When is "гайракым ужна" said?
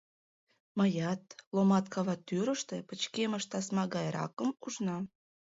3.95-4.97